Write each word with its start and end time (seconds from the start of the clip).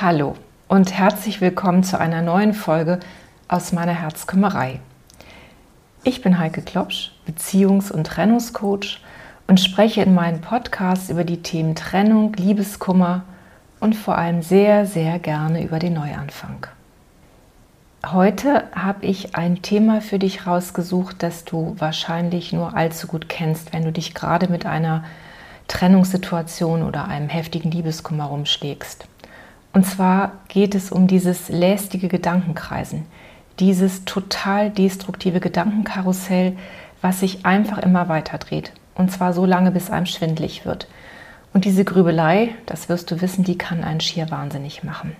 Hallo 0.00 0.36
und 0.68 0.96
herzlich 0.96 1.40
willkommen 1.40 1.82
zu 1.82 1.98
einer 1.98 2.22
neuen 2.22 2.54
Folge 2.54 3.00
aus 3.48 3.72
meiner 3.72 3.94
Herzkümmerei. 3.94 4.78
Ich 6.04 6.22
bin 6.22 6.38
Heike 6.38 6.62
Klopsch, 6.62 7.10
Beziehungs- 7.26 7.90
und 7.90 8.06
Trennungscoach 8.06 9.00
und 9.48 9.58
spreche 9.58 10.02
in 10.02 10.14
meinen 10.14 10.40
Podcasts 10.40 11.10
über 11.10 11.24
die 11.24 11.42
Themen 11.42 11.74
Trennung, 11.74 12.32
Liebeskummer 12.34 13.24
und 13.80 13.96
vor 13.96 14.16
allem 14.16 14.40
sehr, 14.40 14.86
sehr 14.86 15.18
gerne 15.18 15.64
über 15.64 15.80
den 15.80 15.94
Neuanfang. 15.94 16.68
Heute 18.06 18.68
habe 18.72 19.04
ich 19.04 19.34
ein 19.34 19.62
Thema 19.62 20.00
für 20.00 20.20
dich 20.20 20.46
rausgesucht, 20.46 21.24
das 21.24 21.44
du 21.44 21.74
wahrscheinlich 21.76 22.52
nur 22.52 22.76
allzu 22.76 23.08
gut 23.08 23.28
kennst, 23.28 23.72
wenn 23.72 23.82
du 23.82 23.90
dich 23.90 24.14
gerade 24.14 24.46
mit 24.46 24.64
einer 24.64 25.02
Trennungssituation 25.66 26.84
oder 26.84 27.08
einem 27.08 27.28
heftigen 27.28 27.72
Liebeskummer 27.72 28.26
rumschlägst. 28.26 29.08
Und 29.78 29.84
zwar 29.84 30.32
geht 30.48 30.74
es 30.74 30.90
um 30.90 31.06
dieses 31.06 31.50
lästige 31.50 32.08
Gedankenkreisen, 32.08 33.06
dieses 33.60 34.04
total 34.04 34.70
destruktive 34.70 35.38
Gedankenkarussell, 35.38 36.56
was 37.00 37.20
sich 37.20 37.46
einfach 37.46 37.78
immer 37.78 38.08
weiter 38.08 38.38
dreht. 38.38 38.72
Und 38.96 39.12
zwar 39.12 39.32
so 39.32 39.46
lange, 39.46 39.70
bis 39.70 39.88
einem 39.88 40.06
schwindlig 40.06 40.64
wird. 40.64 40.88
Und 41.54 41.64
diese 41.64 41.84
Grübelei, 41.84 42.56
das 42.66 42.88
wirst 42.88 43.12
du 43.12 43.20
wissen, 43.20 43.44
die 43.44 43.56
kann 43.56 43.84
einen 43.84 44.00
schier 44.00 44.32
wahnsinnig 44.32 44.82
machen. 44.82 45.14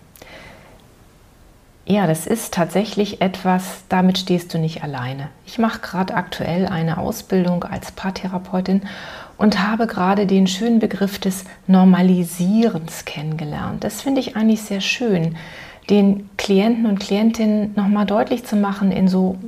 Ja, 1.87 2.09
das 2.09 2.27
ist 2.27 2.52
tatsächlich 2.52 3.20
etwas, 3.20 3.84
damit 3.88 4.18
stehst 4.18 4.52
du 4.54 4.59
nicht 4.59 4.82
alleine. 4.82 5.29
Ich 5.46 5.60
mache 5.60 5.79
gerade 5.79 6.15
aktuell 6.15 6.66
eine 6.66 6.98
Ausbildung 6.98 7.62
als 7.62 7.93
Paartherapeutin 7.93 8.82
und 9.38 9.62
habe 9.62 9.87
gerade 9.87 10.27
den 10.27 10.47
schönen 10.47 10.80
Begriff 10.80 11.19
des 11.19 11.45
Normalisierens 11.66 13.05
kennengelernt. 13.05 13.84
Das 13.84 14.02
finde 14.02 14.20
ich 14.20 14.37
eigentlich 14.37 14.62
sehr 14.62 14.80
schön, 14.80 15.37
den 15.88 16.29
Klienten 16.37 16.84
und 16.87 16.98
Klientinnen 16.98 17.73
nochmal 17.74 18.04
deutlich 18.04 18.45
zu 18.45 18.57
machen 18.57 18.93
in 18.93 19.09
so 19.09 19.38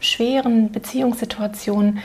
schweren 0.00 0.70
Beziehungssituationen. 0.70 1.98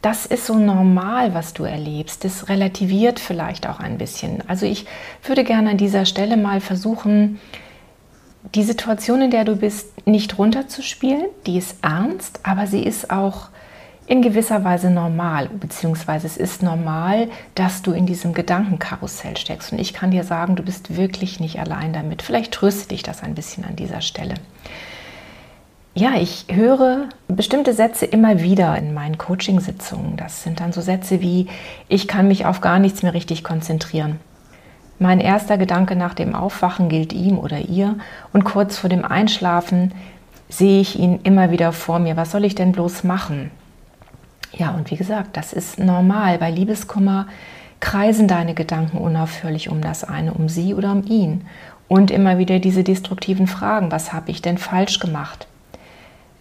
Das 0.00 0.24
ist 0.24 0.46
so 0.46 0.54
normal, 0.54 1.34
was 1.34 1.52
du 1.52 1.64
erlebst. 1.64 2.24
Das 2.24 2.48
relativiert 2.48 3.18
vielleicht 3.18 3.66
auch 3.68 3.80
ein 3.80 3.98
bisschen. 3.98 4.42
Also 4.48 4.64
ich 4.64 4.86
würde 5.24 5.44
gerne 5.44 5.70
an 5.70 5.76
dieser 5.76 6.06
Stelle 6.06 6.36
mal 6.36 6.60
versuchen, 6.60 7.40
die 8.54 8.62
Situation, 8.62 9.22
in 9.22 9.30
der 9.30 9.44
du 9.44 9.56
bist, 9.56 10.06
nicht 10.06 10.38
runterzuspielen. 10.38 11.24
Die 11.46 11.56
ist 11.56 11.78
ernst, 11.82 12.40
aber 12.44 12.66
sie 12.66 12.82
ist 12.82 13.10
auch 13.10 13.48
in 14.06 14.20
gewisser 14.20 14.64
Weise 14.64 14.90
normal, 14.90 15.48
beziehungsweise 15.48 16.26
es 16.26 16.36
ist 16.36 16.62
normal, 16.62 17.28
dass 17.54 17.82
du 17.82 17.92
in 17.92 18.04
diesem 18.04 18.34
Gedankenkarussell 18.34 19.36
steckst. 19.36 19.72
Und 19.72 19.80
ich 19.80 19.94
kann 19.94 20.10
dir 20.10 20.24
sagen, 20.24 20.56
du 20.56 20.62
bist 20.62 20.96
wirklich 20.96 21.40
nicht 21.40 21.58
allein 21.58 21.92
damit. 21.92 22.22
Vielleicht 22.22 22.52
tröstet 22.52 22.90
dich 22.90 23.02
das 23.02 23.22
ein 23.22 23.34
bisschen 23.34 23.64
an 23.64 23.76
dieser 23.76 24.02
Stelle. 24.02 24.34
Ja, 25.94 26.14
ich 26.16 26.46
höre 26.50 27.08
bestimmte 27.28 27.72
Sätze 27.72 28.04
immer 28.04 28.42
wieder 28.42 28.76
in 28.76 28.94
meinen 28.94 29.16
Coachingsitzungen. 29.16 30.16
Das 30.16 30.42
sind 30.42 30.60
dann 30.60 30.72
so 30.72 30.80
Sätze 30.80 31.20
wie, 31.20 31.46
ich 31.88 32.08
kann 32.08 32.28
mich 32.28 32.46
auf 32.46 32.60
gar 32.60 32.80
nichts 32.80 33.02
mehr 33.02 33.14
richtig 33.14 33.44
konzentrieren. 33.44 34.18
Mein 34.98 35.20
erster 35.20 35.56
Gedanke 35.56 35.96
nach 35.96 36.14
dem 36.14 36.34
Aufwachen 36.34 36.88
gilt 36.88 37.12
ihm 37.12 37.38
oder 37.38 37.58
ihr 37.58 37.96
und 38.32 38.44
kurz 38.44 38.76
vor 38.76 38.90
dem 38.90 39.04
Einschlafen 39.04 39.92
sehe 40.48 40.80
ich 40.80 40.98
ihn 40.98 41.20
immer 41.22 41.50
wieder 41.50 41.72
vor 41.72 42.00
mir. 42.00 42.16
Was 42.16 42.32
soll 42.32 42.44
ich 42.44 42.54
denn 42.54 42.72
bloß 42.72 43.04
machen? 43.04 43.50
Ja, 44.56 44.70
und 44.70 44.90
wie 44.90 44.96
gesagt, 44.96 45.36
das 45.36 45.52
ist 45.52 45.78
normal. 45.78 46.38
Bei 46.38 46.50
Liebeskummer 46.50 47.26
kreisen 47.80 48.28
deine 48.28 48.54
Gedanken 48.54 48.98
unaufhörlich 48.98 49.68
um 49.68 49.80
das 49.80 50.04
eine, 50.04 50.32
um 50.32 50.48
sie 50.48 50.74
oder 50.74 50.92
um 50.92 51.04
ihn. 51.04 51.44
Und 51.88 52.10
immer 52.10 52.38
wieder 52.38 52.60
diese 52.60 52.84
destruktiven 52.84 53.46
Fragen. 53.46 53.90
Was 53.92 54.12
habe 54.12 54.30
ich 54.30 54.40
denn 54.42 54.58
falsch 54.58 55.00
gemacht? 55.00 55.46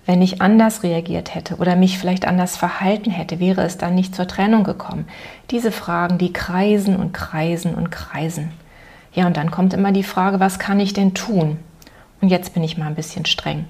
Wenn 0.05 0.21
ich 0.21 0.41
anders 0.41 0.83
reagiert 0.83 1.33
hätte 1.33 1.55
oder 1.57 1.75
mich 1.75 1.97
vielleicht 1.97 2.27
anders 2.27 2.57
verhalten 2.57 3.09
hätte, 3.09 3.39
wäre 3.39 3.63
es 3.63 3.77
dann 3.77 3.95
nicht 3.95 4.15
zur 4.15 4.27
Trennung 4.27 4.63
gekommen. 4.63 5.07
Diese 5.49 5.71
Fragen, 5.71 6.17
die 6.17 6.33
kreisen 6.33 6.97
und 6.97 7.13
kreisen 7.13 7.73
und 7.73 7.89
kreisen. 7.89 8.51
Ja, 9.13 9.27
und 9.27 9.37
dann 9.37 9.51
kommt 9.51 9.73
immer 9.73 9.91
die 9.91 10.03
Frage, 10.03 10.39
was 10.39 10.59
kann 10.59 10.79
ich 10.79 10.93
denn 10.93 11.13
tun? 11.13 11.57
Und 12.19 12.29
jetzt 12.29 12.53
bin 12.53 12.63
ich 12.63 12.77
mal 12.77 12.87
ein 12.87 12.95
bisschen 12.95 13.25
streng. 13.25 13.65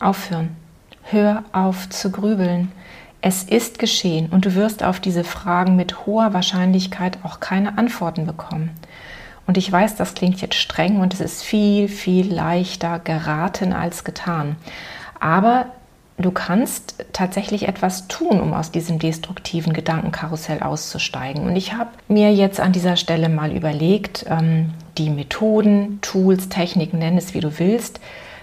Aufhören. 0.00 0.56
Hör 1.02 1.44
auf 1.52 1.88
zu 1.88 2.10
grübeln. 2.10 2.72
Es 3.20 3.42
ist 3.42 3.78
geschehen 3.78 4.28
und 4.30 4.44
du 4.44 4.54
wirst 4.54 4.84
auf 4.84 5.00
diese 5.00 5.24
Fragen 5.24 5.74
mit 5.74 6.06
hoher 6.06 6.34
Wahrscheinlichkeit 6.34 7.18
auch 7.24 7.40
keine 7.40 7.76
Antworten 7.76 8.26
bekommen. 8.26 8.70
Und 9.46 9.56
ich 9.56 9.70
weiß, 9.72 9.96
das 9.96 10.14
klingt 10.14 10.40
jetzt 10.40 10.56
streng 10.56 11.00
und 11.00 11.14
es 11.14 11.20
ist 11.20 11.42
viel, 11.42 11.88
viel 11.88 12.32
leichter 12.32 12.98
geraten 12.98 13.72
als 13.72 14.04
getan. 14.04 14.56
Aber 15.18 15.66
du 16.18 16.30
kannst 16.30 17.04
tatsächlich 17.12 17.66
etwas 17.66 18.08
tun, 18.08 18.40
um 18.40 18.52
aus 18.52 18.70
diesem 18.70 18.98
destruktiven 18.98 19.72
Gedankenkarussell 19.72 20.60
auszusteigen. 20.60 21.46
Und 21.46 21.56
ich 21.56 21.72
habe 21.72 21.90
mir 22.08 22.32
jetzt 22.32 22.60
an 22.60 22.72
dieser 22.72 22.96
Stelle 22.96 23.28
mal 23.28 23.50
überlegt, 23.50 24.26
ähm, 24.28 24.74
die 24.98 25.10
Methoden, 25.10 26.00
Tools, 26.02 26.48
Techniken, 26.48 26.98
nenn 26.98 27.16
es 27.16 27.34
wie 27.34 27.40
du 27.40 27.58
willst, 27.58 28.00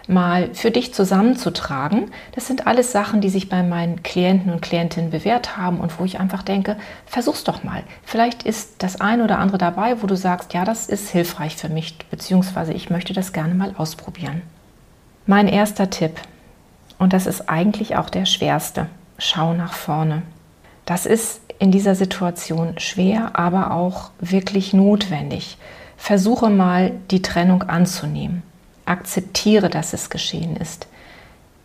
mal 0.07 0.53
für 0.53 0.71
dich 0.71 0.93
zusammenzutragen. 0.93 2.11
Das 2.33 2.47
sind 2.47 2.67
alles 2.67 2.91
Sachen, 2.91 3.21
die 3.21 3.29
sich 3.29 3.49
bei 3.49 3.63
meinen 3.63 4.03
Klienten 4.03 4.51
und 4.51 4.61
Klientinnen 4.61 5.09
bewährt 5.09 5.57
haben 5.57 5.79
und 5.79 5.99
wo 5.99 6.05
ich 6.05 6.19
einfach 6.19 6.43
denke, 6.43 6.77
versuch's 7.05 7.43
doch 7.43 7.63
mal. 7.63 7.83
Vielleicht 8.03 8.43
ist 8.43 8.83
das 8.83 9.01
eine 9.01 9.23
oder 9.23 9.39
andere 9.39 9.57
dabei, 9.57 10.01
wo 10.01 10.07
du 10.07 10.15
sagst, 10.15 10.53
ja, 10.53 10.65
das 10.65 10.87
ist 10.87 11.09
hilfreich 11.09 11.55
für 11.55 11.69
mich, 11.69 11.97
beziehungsweise 12.09 12.73
ich 12.73 12.89
möchte 12.89 13.13
das 13.13 13.33
gerne 13.33 13.55
mal 13.55 13.73
ausprobieren. 13.77 14.41
Mein 15.25 15.47
erster 15.47 15.89
Tipp, 15.89 16.19
und 16.99 17.13
das 17.13 17.25
ist 17.25 17.49
eigentlich 17.49 17.95
auch 17.95 18.09
der 18.09 18.25
schwerste, 18.25 18.87
schau 19.17 19.53
nach 19.53 19.73
vorne. 19.73 20.21
Das 20.85 21.05
ist 21.05 21.41
in 21.57 21.71
dieser 21.71 21.95
Situation 21.95 22.77
schwer, 22.77 23.31
aber 23.33 23.71
auch 23.71 24.11
wirklich 24.19 24.73
notwendig. 24.73 25.57
Versuche 25.97 26.49
mal, 26.49 26.91
die 27.09 27.21
Trennung 27.21 27.63
anzunehmen 27.63 28.43
akzeptiere, 28.85 29.69
dass 29.69 29.93
es 29.93 30.09
geschehen 30.09 30.55
ist. 30.57 30.87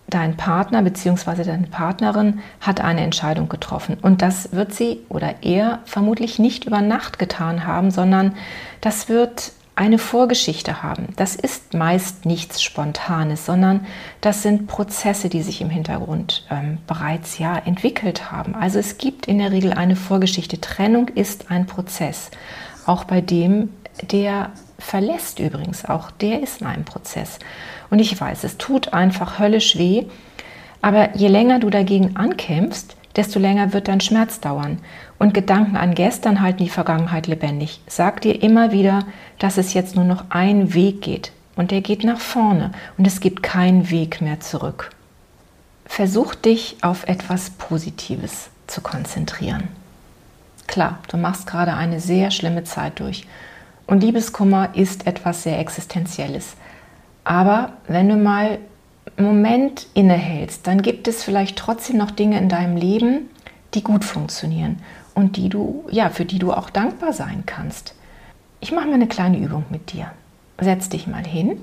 Dein 0.09 0.37
Partner 0.37 0.83
bzw. 0.83 1.45
deine 1.45 1.69
Partnerin 1.69 2.41
hat 2.61 2.81
eine 2.81 3.03
Entscheidung 3.03 3.49
getroffen 3.49 3.97
und 4.03 4.23
das 4.23 4.53
wird 4.53 4.75
sie 4.75 5.01
oder 5.09 5.37
er 5.43 5.79
vermutlich 5.85 6.41
nicht 6.41 6.65
über 6.65 6.81
Nacht 6.81 7.21
getan 7.21 7.65
haben, 7.65 7.93
sondern 7.93 8.35
das 8.81 9.09
wird 9.09 9.53
eine 9.81 9.99
Vorgeschichte 9.99 10.83
haben. 10.83 11.15
Das 11.17 11.37
ist 11.37 11.73
meist 11.73 12.27
nichts 12.27 12.61
Spontanes, 12.61 13.47
sondern 13.47 13.87
das 14.21 14.43
sind 14.43 14.67
Prozesse, 14.67 15.31
die 15.31 15.43
sich 15.43 15.63
im 15.63 15.71
Hintergrund 15.71 16.45
ähm, 16.51 16.79
bereits 16.87 17.39
ja 17.39 17.57
entwickelt 17.57 18.31
haben. 18.31 18.55
Also 18.55 18.79
es 18.79 18.99
gibt 18.99 19.27
in 19.27 19.39
der 19.39 19.53
Regel 19.53 19.73
eine 19.73 19.97
Vorgeschichte. 19.97 20.61
Trennung 20.61 21.09
ist 21.09 21.51
ein 21.51 21.67
Prozess, 21.67 22.31
auch 22.85 23.05
bei 23.05 23.23
dem, 23.23 23.71
der 24.11 24.51
verlässt 24.81 25.39
übrigens, 25.39 25.85
auch 25.85 26.11
der 26.11 26.43
ist 26.43 26.61
in 26.61 26.67
einem 26.67 26.85
Prozess. 26.85 27.39
Und 27.91 27.99
ich 27.99 28.21
weiß, 28.21 28.45
es 28.45 28.59
tut 28.59 28.93
einfach 28.93 29.39
höllisch 29.39 29.77
weh, 29.77 30.07
aber 30.83 31.17
je 31.17 31.29
länger 31.29 31.59
du 31.59 31.71
dagegen 31.71 32.17
ankämpfst, 32.17 32.97
desto 33.17 33.39
länger 33.39 33.73
wird 33.73 33.89
dein 33.89 34.01
Schmerz 34.01 34.41
dauern. 34.41 34.79
Und 35.19 35.35
Gedanken 35.35 35.77
an 35.77 35.95
gestern 35.95 36.41
halten 36.41 36.65
die 36.65 36.71
Vergangenheit 36.71 37.27
lebendig. 37.27 37.81
Sag 37.87 38.21
dir 38.21 38.43
immer 38.43 38.73
wieder, 38.73 39.05
dass 39.39 39.59
es 39.59 39.75
jetzt 39.75 39.97
nur 39.97 40.05
noch 40.05 40.31
einen 40.31 40.75
Weg 40.75 41.03
geht. 41.03 41.33
Und 41.57 41.73
der 41.73 41.81
geht 41.83 42.05
nach 42.05 42.21
vorne. 42.21 42.73
Und 42.97 43.07
es 43.07 43.21
gibt 43.21 43.43
keinen 43.43 43.91
Weg 43.91 44.21
mehr 44.21 44.41
zurück. 44.41 44.91
Versuch 45.85 46.35
dich 46.35 46.77
auf 46.83 47.07
etwas 47.09 47.51
Positives 47.51 48.51
zu 48.67 48.81
konzentrieren. 48.81 49.69
Klar, 50.69 51.01
du 51.09 51.17
machst 51.17 51.49
gerade 51.49 51.75
eine 51.75 51.99
sehr 51.99 52.31
schlimme 52.31 52.63
Zeit 52.63 53.01
durch. 53.01 53.27
Und 53.91 54.05
Liebeskummer 54.05 54.77
ist 54.77 55.09
etwas 55.09 55.43
sehr 55.43 55.59
Existenzielles. 55.59 56.55
Aber 57.25 57.73
wenn 57.89 58.09
du 58.09 58.17
mal 58.17 58.61
einen 59.17 59.27
Moment 59.27 59.89
innehältst, 59.95 60.65
dann 60.65 60.81
gibt 60.81 61.09
es 61.09 61.25
vielleicht 61.25 61.59
trotzdem 61.59 61.97
noch 61.97 62.13
Dinge 62.13 62.39
in 62.39 62.49
deinem 62.49 62.77
Leben, 62.77 63.29
die 63.75 63.83
gut 63.83 64.05
funktionieren 64.05 64.79
und 65.15 65.37
die 65.37 65.49
du, 65.49 65.85
ja, 65.91 66.09
für 66.09 66.25
die 66.25 66.39
du 66.39 66.53
auch 66.53 66.71
dankbar 66.71 67.13
sein 67.13 67.43
kannst. 67.47 67.97
Ich 68.61 68.71
mache 68.71 68.87
mal 68.87 68.95
eine 68.95 69.09
kleine 69.09 69.39
Übung 69.39 69.65
mit 69.71 69.93
dir. 69.93 70.13
Setz 70.61 70.89
dich 70.89 71.09
mal 71.09 71.27
hin 71.27 71.61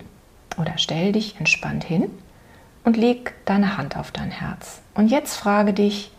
oder 0.58 0.74
stell 0.76 1.14
dich 1.14 1.38
entspannt 1.40 1.86
hin 1.86 2.10
und 2.84 2.98
leg 2.98 3.36
deine 3.46 3.78
Hand 3.78 3.96
auf 3.96 4.12
dein 4.12 4.32
Herz. 4.32 4.82
Und 4.96 5.12
jetzt 5.12 5.38
frage 5.38 5.72
dich, 5.72 6.12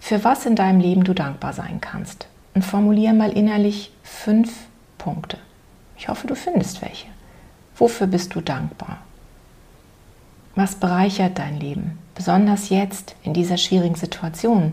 für 0.00 0.22
was 0.22 0.44
in 0.44 0.54
deinem 0.54 0.80
Leben 0.80 1.04
du 1.04 1.14
dankbar 1.14 1.54
sein 1.54 1.80
kannst. 1.80 2.26
Und 2.54 2.62
formuliere 2.62 3.14
mal 3.14 3.32
innerlich 3.32 3.90
fünf 4.02 4.52
Punkte. 4.98 5.38
Ich 5.96 6.08
hoffe, 6.08 6.26
du 6.26 6.34
findest 6.34 6.82
welche. 6.82 7.06
Wofür 7.76 8.06
bist 8.06 8.34
du 8.34 8.40
dankbar? 8.40 8.98
Was 10.54 10.74
bereichert 10.74 11.38
dein 11.38 11.60
Leben? 11.60 11.98
Besonders 12.14 12.70
jetzt 12.70 13.14
in 13.22 13.34
dieser 13.34 13.58
schwierigen 13.58 13.94
Situation. 13.94 14.72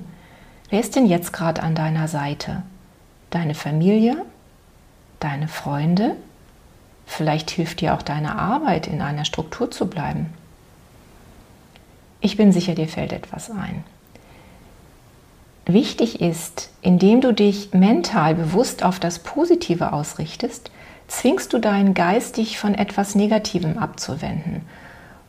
Wer 0.69 0.79
ist 0.79 0.95
denn 0.95 1.05
jetzt 1.05 1.33
gerade 1.33 1.61
an 1.61 1.75
deiner 1.75 2.07
Seite? 2.07 2.63
Deine 3.29 3.53
Familie? 3.53 4.25
Deine 5.19 5.47
Freunde? 5.47 6.15
Vielleicht 7.05 7.51
hilft 7.51 7.81
dir 7.81 7.93
auch 7.93 8.01
deine 8.01 8.35
Arbeit, 8.37 8.87
in 8.87 9.01
einer 9.01 9.25
Struktur 9.25 9.69
zu 9.69 9.87
bleiben. 9.87 10.33
Ich 12.21 12.37
bin 12.37 12.53
sicher, 12.53 12.75
dir 12.75 12.87
fällt 12.87 13.11
etwas 13.11 13.51
ein. 13.51 13.83
Wichtig 15.65 16.19
ist, 16.19 16.71
indem 16.81 17.21
du 17.21 17.33
dich 17.33 17.73
mental 17.73 18.35
bewusst 18.35 18.83
auf 18.83 18.99
das 18.99 19.19
Positive 19.19 19.93
ausrichtest, 19.93 20.71
zwingst 21.07 21.53
du 21.53 21.59
deinen 21.59 21.93
Geist, 21.93 22.37
dich 22.37 22.59
von 22.59 22.75
etwas 22.75 23.15
Negativem 23.15 23.77
abzuwenden. 23.77 24.61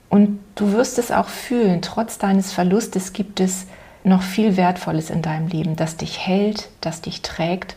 Und 0.08 0.40
du 0.54 0.72
wirst 0.72 0.98
es 0.98 1.10
auch 1.10 1.28
fühlen, 1.28 1.82
trotz 1.82 2.18
deines 2.18 2.52
Verlustes 2.52 3.12
gibt 3.12 3.40
es 3.40 3.66
noch 4.02 4.22
viel 4.22 4.56
Wertvolles 4.56 5.10
in 5.10 5.22
deinem 5.22 5.48
Leben, 5.48 5.76
das 5.76 5.96
dich 5.96 6.18
hält, 6.18 6.68
das 6.80 7.00
dich 7.00 7.22
trägt 7.22 7.76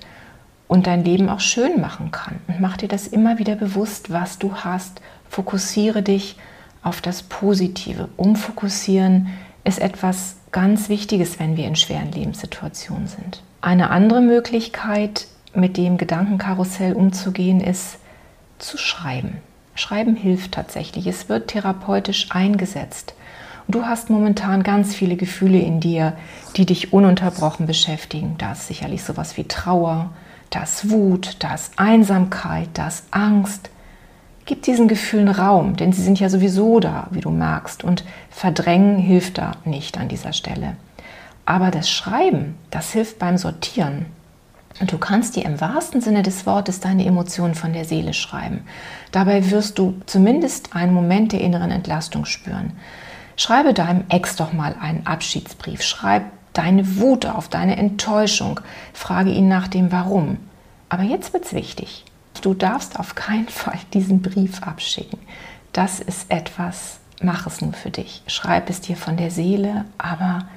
und 0.67 0.87
dein 0.87 1.03
Leben 1.03 1.29
auch 1.29 1.39
schön 1.39 1.79
machen 1.79 2.11
kann. 2.11 2.39
Und 2.47 2.59
mach 2.59 2.77
dir 2.77 2.89
das 2.89 3.07
immer 3.07 3.39
wieder 3.39 3.55
bewusst, 3.55 4.11
was 4.11 4.37
du 4.37 4.53
hast. 4.55 5.01
Fokussiere 5.29 6.01
dich 6.01 6.37
auf 6.83 7.01
das 7.01 7.23
Positive. 7.23 8.09
Umfokussieren 8.17 9.27
ist 9.67 9.79
etwas 9.79 10.37
ganz 10.51 10.89
Wichtiges, 10.89 11.39
wenn 11.39 11.57
wir 11.57 11.67
in 11.67 11.75
schweren 11.75 12.11
Lebenssituationen 12.11 13.07
sind. 13.07 13.43
Eine 13.61 13.89
andere 13.89 14.21
Möglichkeit, 14.21 15.27
mit 15.53 15.75
dem 15.77 15.97
Gedankenkarussell 15.97 16.93
umzugehen, 16.93 17.59
ist 17.59 17.97
zu 18.59 18.77
schreiben. 18.77 19.37
Schreiben 19.75 20.15
hilft 20.15 20.53
tatsächlich. 20.53 21.05
Es 21.05 21.29
wird 21.29 21.49
therapeutisch 21.49 22.31
eingesetzt. 22.31 23.13
Du 23.67 23.85
hast 23.85 24.09
momentan 24.09 24.63
ganz 24.63 24.95
viele 24.95 25.17
Gefühle 25.17 25.59
in 25.59 25.81
dir, 25.81 26.13
die 26.55 26.65
dich 26.65 26.93
ununterbrochen 26.93 27.67
beschäftigen. 27.67 28.35
Da 28.37 28.53
ist 28.53 28.67
sicherlich 28.67 29.03
sowas 29.03 29.35
wie 29.35 29.43
Trauer, 29.43 30.11
da 30.49 30.63
ist 30.63 30.89
Wut, 30.89 31.35
da 31.39 31.53
ist 31.53 31.73
Einsamkeit, 31.75 32.69
da 32.73 32.87
ist 32.87 33.03
Angst, 33.11 33.69
Gib 34.47 34.61
diesen 34.61 34.87
Gefühlen 34.87 35.27
Raum, 35.27 35.75
denn 35.75 35.91
sie 35.91 36.01
sind 36.01 36.21
ja 36.21 36.29
sowieso 36.29 36.79
da, 36.79 37.07
wie 37.11 37.19
du 37.19 37.29
merkst. 37.29 37.83
Und 37.83 38.05
verdrängen 38.29 38.97
hilft 38.97 39.37
da 39.37 39.51
nicht 39.65 39.97
an 39.97 40.07
dieser 40.07 40.31
Stelle. 40.31 40.77
Aber 41.45 41.69
das 41.69 41.89
Schreiben, 41.89 42.55
das 42.71 42.93
hilft 42.93 43.19
beim 43.19 43.37
Sortieren. 43.37 44.05
Und 44.79 44.93
du 44.93 44.97
kannst 44.99 45.35
dir 45.35 45.43
im 45.43 45.59
wahrsten 45.59 45.99
Sinne 45.99 46.23
des 46.23 46.45
Wortes 46.45 46.79
deine 46.79 47.05
Emotionen 47.05 47.55
von 47.55 47.73
der 47.73 47.83
Seele 47.83 48.13
schreiben. 48.13 48.61
Dabei 49.11 49.51
wirst 49.51 49.79
du 49.79 49.95
zumindest 50.05 50.73
einen 50.73 50.93
Moment 50.93 51.33
der 51.33 51.41
inneren 51.41 51.71
Entlastung 51.71 52.23
spüren. 52.23 52.71
Schreibe 53.35 53.73
deinem 53.73 54.05
Ex 54.07 54.37
doch 54.37 54.53
mal 54.53 54.77
einen 54.79 55.05
Abschiedsbrief. 55.05 55.81
Schreib 55.81 56.23
deine 56.53 56.97
Wut 56.97 57.25
auf, 57.25 57.49
deine 57.49 57.75
Enttäuschung. 57.75 58.61
Frage 58.93 59.31
ihn 59.31 59.49
nach 59.49 59.67
dem 59.67 59.91
Warum. 59.91 60.37
Aber 60.87 61.03
jetzt 61.03 61.33
wird's 61.33 61.53
wichtig. 61.53 62.05
Du 62.41 62.53
darfst 62.53 62.99
auf 62.99 63.15
keinen 63.15 63.49
Fall 63.49 63.79
diesen 63.93 64.21
Brief 64.21 64.63
abschicken. 64.63 65.19
Das 65.73 65.99
ist 65.99 66.31
etwas, 66.31 66.99
mach 67.21 67.47
es 67.47 67.61
nur 67.61 67.73
für 67.73 67.91
dich. 67.91 68.23
Schreib 68.27 68.69
es 68.69 68.81
dir 68.81 68.95
von 68.95 69.17
der 69.17 69.31
Seele, 69.31 69.85
aber 69.97 70.47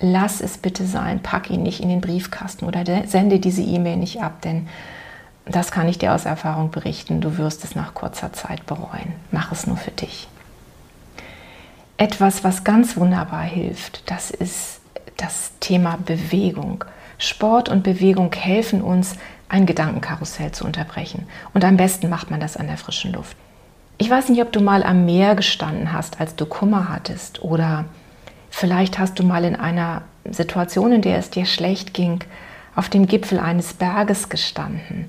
lass 0.00 0.40
es 0.40 0.58
bitte 0.58 0.86
sein. 0.86 1.20
Pack 1.20 1.50
ihn 1.50 1.62
nicht 1.62 1.80
in 1.80 1.88
den 1.88 2.00
Briefkasten 2.00 2.66
oder 2.66 2.84
sende 3.06 3.40
diese 3.40 3.62
E-Mail 3.62 3.96
nicht 3.96 4.22
ab, 4.22 4.42
denn 4.42 4.68
das 5.46 5.70
kann 5.70 5.88
ich 5.88 5.98
dir 5.98 6.14
aus 6.14 6.24
Erfahrung 6.24 6.70
berichten. 6.70 7.20
Du 7.20 7.36
wirst 7.36 7.64
es 7.64 7.74
nach 7.74 7.94
kurzer 7.94 8.32
Zeit 8.32 8.66
bereuen. 8.66 9.14
Mach 9.30 9.52
es 9.52 9.66
nur 9.66 9.76
für 9.76 9.90
dich. 9.90 10.28
Etwas, 11.96 12.42
was 12.42 12.64
ganz 12.64 12.96
wunderbar 12.96 13.42
hilft, 13.42 14.10
das 14.10 14.30
ist 14.30 14.80
das 15.16 15.52
Thema 15.60 15.96
Bewegung. 16.04 16.84
Sport 17.18 17.68
und 17.68 17.82
Bewegung 17.84 18.32
helfen 18.32 18.82
uns, 18.82 19.16
ein 19.54 19.66
Gedankenkarussell 19.66 20.50
zu 20.50 20.64
unterbrechen. 20.64 21.26
Und 21.54 21.64
am 21.64 21.76
besten 21.76 22.10
macht 22.10 22.28
man 22.28 22.40
das 22.40 22.56
an 22.56 22.66
der 22.66 22.76
frischen 22.76 23.12
Luft. 23.12 23.36
Ich 23.98 24.10
weiß 24.10 24.28
nicht, 24.28 24.42
ob 24.42 24.50
du 24.50 24.60
mal 24.60 24.82
am 24.82 25.04
Meer 25.04 25.36
gestanden 25.36 25.92
hast, 25.92 26.20
als 26.20 26.34
du 26.34 26.44
Kummer 26.44 26.88
hattest 26.88 27.40
oder 27.40 27.84
vielleicht 28.50 28.98
hast 28.98 29.16
du 29.20 29.22
mal 29.22 29.44
in 29.44 29.54
einer 29.54 30.02
Situation, 30.28 30.90
in 30.90 31.02
der 31.02 31.18
es 31.18 31.30
dir 31.30 31.46
schlecht 31.46 31.94
ging, 31.94 32.24
auf 32.74 32.88
dem 32.88 33.06
Gipfel 33.06 33.38
eines 33.38 33.74
Berges 33.74 34.28
gestanden. 34.28 35.08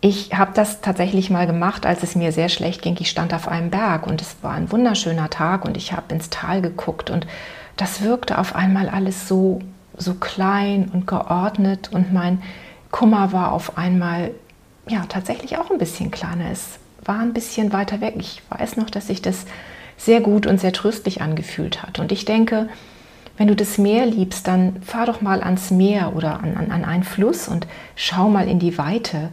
Ich 0.00 0.32
habe 0.38 0.52
das 0.54 0.80
tatsächlich 0.80 1.28
mal 1.28 1.48
gemacht, 1.48 1.86
als 1.86 2.04
es 2.04 2.14
mir 2.14 2.30
sehr 2.30 2.48
schlecht 2.48 2.82
ging. 2.82 2.96
Ich 3.00 3.10
stand 3.10 3.34
auf 3.34 3.48
einem 3.48 3.70
Berg 3.70 4.06
und 4.06 4.22
es 4.22 4.36
war 4.42 4.52
ein 4.52 4.70
wunderschöner 4.70 5.28
Tag 5.28 5.64
und 5.64 5.76
ich 5.76 5.92
habe 5.92 6.14
ins 6.14 6.30
Tal 6.30 6.62
geguckt 6.62 7.10
und 7.10 7.26
das 7.76 8.02
wirkte 8.02 8.38
auf 8.38 8.54
einmal 8.54 8.88
alles 8.88 9.26
so 9.26 9.60
so 9.96 10.14
klein 10.14 10.88
und 10.92 11.08
geordnet 11.08 11.90
und 11.92 12.12
mein 12.12 12.42
Kummer 12.90 13.32
war 13.32 13.52
auf 13.52 13.76
einmal 13.76 14.32
ja 14.88 15.04
tatsächlich 15.08 15.58
auch 15.58 15.70
ein 15.70 15.78
bisschen 15.78 16.10
kleiner. 16.10 16.50
Es 16.50 16.78
war 17.04 17.20
ein 17.20 17.32
bisschen 17.32 17.72
weiter 17.72 18.00
weg. 18.00 18.14
Ich 18.18 18.42
weiß 18.50 18.76
noch, 18.76 18.90
dass 18.90 19.06
sich 19.08 19.22
das 19.22 19.46
sehr 19.96 20.20
gut 20.20 20.46
und 20.46 20.60
sehr 20.60 20.72
tröstlich 20.72 21.20
angefühlt 21.20 21.82
hat. 21.82 21.98
Und 21.98 22.12
ich 22.12 22.24
denke, 22.24 22.68
wenn 23.36 23.48
du 23.48 23.56
das 23.56 23.78
Meer 23.78 24.06
liebst, 24.06 24.46
dann 24.48 24.82
fahr 24.82 25.06
doch 25.06 25.20
mal 25.20 25.42
ans 25.42 25.70
Meer 25.70 26.14
oder 26.16 26.40
an, 26.40 26.56
an, 26.56 26.70
an 26.70 26.84
einen 26.84 27.04
Fluss 27.04 27.48
und 27.48 27.66
schau 27.94 28.28
mal 28.28 28.48
in 28.48 28.58
die 28.58 28.78
Weite. 28.78 29.30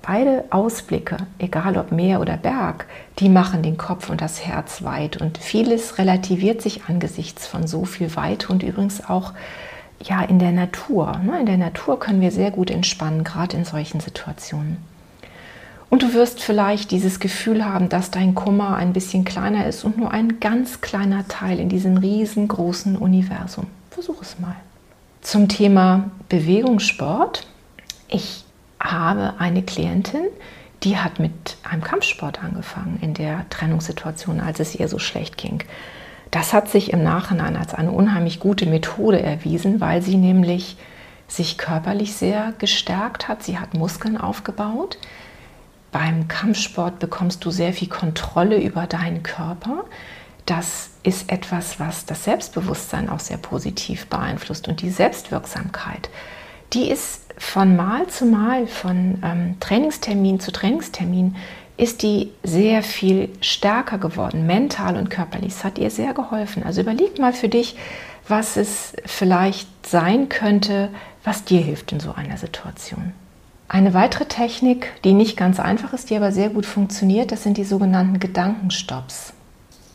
Beide 0.00 0.44
Ausblicke, 0.50 1.16
egal 1.38 1.76
ob 1.76 1.92
Meer 1.92 2.20
oder 2.20 2.36
Berg, 2.36 2.86
die 3.20 3.28
machen 3.28 3.62
den 3.62 3.76
Kopf 3.76 4.10
und 4.10 4.20
das 4.20 4.44
Herz 4.44 4.82
weit. 4.82 5.16
Und 5.16 5.38
vieles 5.38 5.98
relativiert 5.98 6.60
sich 6.60 6.84
angesichts 6.88 7.46
von 7.46 7.66
so 7.66 7.84
viel 7.84 8.14
Weite 8.16 8.48
und 8.48 8.62
übrigens 8.62 9.08
auch 9.08 9.32
ja, 10.02 10.22
in 10.22 10.38
der 10.38 10.52
Natur. 10.52 11.18
Ne? 11.24 11.40
In 11.40 11.46
der 11.46 11.56
Natur 11.56 11.98
können 11.98 12.20
wir 12.20 12.30
sehr 12.30 12.50
gut 12.50 12.70
entspannen, 12.70 13.24
gerade 13.24 13.56
in 13.56 13.64
solchen 13.64 14.00
Situationen. 14.00 14.78
Und 15.90 16.02
du 16.02 16.14
wirst 16.14 16.42
vielleicht 16.42 16.90
dieses 16.90 17.20
Gefühl 17.20 17.66
haben, 17.66 17.90
dass 17.90 18.10
dein 18.10 18.34
Kummer 18.34 18.76
ein 18.76 18.94
bisschen 18.94 19.26
kleiner 19.26 19.66
ist 19.66 19.84
und 19.84 19.98
nur 19.98 20.10
ein 20.10 20.40
ganz 20.40 20.80
kleiner 20.80 21.28
Teil 21.28 21.58
in 21.60 21.68
diesem 21.68 21.98
riesengroßen 21.98 22.96
Universum. 22.96 23.66
Versuch 23.90 24.22
es 24.22 24.38
mal. 24.38 24.56
Zum 25.20 25.48
Thema 25.48 26.10
Bewegungssport. 26.30 27.46
Ich 28.08 28.44
habe 28.80 29.34
eine 29.38 29.62
Klientin, 29.62 30.24
die 30.82 30.96
hat 30.96 31.18
mit 31.18 31.58
einem 31.62 31.82
Kampfsport 31.82 32.42
angefangen 32.42 32.98
in 33.02 33.12
der 33.12 33.48
Trennungssituation, 33.50 34.40
als 34.40 34.60
es 34.60 34.74
ihr 34.74 34.88
so 34.88 34.98
schlecht 34.98 35.36
ging. 35.36 35.62
Das 36.32 36.54
hat 36.54 36.70
sich 36.70 36.92
im 36.92 37.02
Nachhinein 37.02 37.56
als 37.56 37.74
eine 37.74 37.92
unheimlich 37.92 38.40
gute 38.40 38.66
Methode 38.66 39.22
erwiesen, 39.22 39.82
weil 39.82 40.00
sie 40.00 40.16
nämlich 40.16 40.78
sich 41.28 41.58
körperlich 41.58 42.14
sehr 42.14 42.54
gestärkt 42.58 43.28
hat. 43.28 43.42
Sie 43.42 43.58
hat 43.58 43.74
Muskeln 43.74 44.16
aufgebaut. 44.16 44.96
Beim 45.92 46.28
Kampfsport 46.28 46.98
bekommst 46.98 47.44
du 47.44 47.50
sehr 47.50 47.74
viel 47.74 47.88
Kontrolle 47.88 48.58
über 48.62 48.86
deinen 48.86 49.22
Körper. 49.22 49.84
Das 50.46 50.90
ist 51.02 51.30
etwas, 51.30 51.78
was 51.78 52.06
das 52.06 52.24
Selbstbewusstsein 52.24 53.10
auch 53.10 53.20
sehr 53.20 53.36
positiv 53.36 54.06
beeinflusst 54.06 54.68
und 54.68 54.80
die 54.80 54.90
Selbstwirksamkeit. 54.90 56.08
Die 56.72 56.88
ist 56.88 57.26
von 57.36 57.76
Mal 57.76 58.06
zu 58.06 58.24
Mal, 58.24 58.66
von 58.66 59.22
ähm, 59.22 59.56
Trainingstermin 59.60 60.40
zu 60.40 60.50
Trainingstermin 60.50 61.36
ist 61.82 62.04
die 62.04 62.30
sehr 62.44 62.84
viel 62.84 63.28
stärker 63.40 63.98
geworden, 63.98 64.46
mental 64.46 64.96
und 64.96 65.10
körperlich. 65.10 65.54
Es 65.54 65.64
hat 65.64 65.78
ihr 65.78 65.90
sehr 65.90 66.14
geholfen. 66.14 66.62
Also 66.62 66.80
überleg 66.80 67.18
mal 67.18 67.32
für 67.32 67.48
dich, 67.48 67.74
was 68.28 68.56
es 68.56 68.92
vielleicht 69.04 69.66
sein 69.84 70.28
könnte, 70.28 70.90
was 71.24 71.42
dir 71.42 71.60
hilft 71.60 71.90
in 71.90 71.98
so 71.98 72.12
einer 72.14 72.36
Situation. 72.36 73.12
Eine 73.68 73.94
weitere 73.94 74.26
Technik, 74.26 74.92
die 75.02 75.12
nicht 75.12 75.36
ganz 75.36 75.58
einfach 75.58 75.92
ist, 75.92 76.08
die 76.08 76.16
aber 76.16 76.30
sehr 76.30 76.50
gut 76.50 76.66
funktioniert, 76.66 77.32
das 77.32 77.42
sind 77.42 77.56
die 77.56 77.64
sogenannten 77.64 78.20
Gedankenstopps. 78.20 79.32